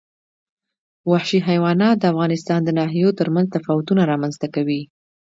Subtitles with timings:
[1.11, 4.81] وحشي حیوانات د افغانستان د ناحیو ترمنځ تفاوتونه رامنځ ته کوي.